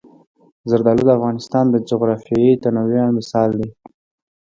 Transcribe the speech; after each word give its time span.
زردالو 0.69 1.03
د 1.05 1.09
افغانستان 1.17 1.65
د 1.69 1.75
جغرافیوي 1.89 2.53
تنوع 2.63 3.03
مثال 3.17 3.49
دی. 3.59 3.69